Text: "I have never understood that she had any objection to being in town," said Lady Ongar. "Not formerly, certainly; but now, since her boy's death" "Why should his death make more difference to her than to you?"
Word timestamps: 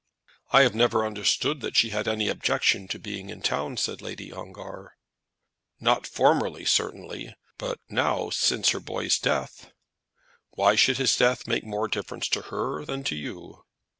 "I 0.51 0.63
have 0.63 0.73
never 0.73 1.05
understood 1.05 1.61
that 1.61 1.77
she 1.77 1.91
had 1.91 2.07
any 2.07 2.27
objection 2.27 2.87
to 2.87 2.97
being 2.97 3.29
in 3.29 3.43
town," 3.43 3.77
said 3.77 4.01
Lady 4.01 4.31
Ongar. 4.33 4.97
"Not 5.79 6.07
formerly, 6.07 6.65
certainly; 6.65 7.35
but 7.59 7.79
now, 7.87 8.31
since 8.31 8.69
her 8.69 8.79
boy's 8.79 9.19
death" 9.19 9.71
"Why 10.55 10.73
should 10.73 10.97
his 10.97 11.15
death 11.15 11.45
make 11.45 11.63
more 11.63 11.87
difference 11.87 12.27
to 12.29 12.41
her 12.49 12.83
than 12.83 13.03
to 13.03 13.15
you?" 13.15 13.63